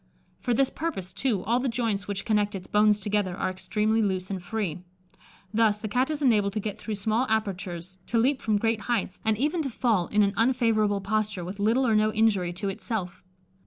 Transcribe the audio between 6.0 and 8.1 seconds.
is enabled to get through small apertures,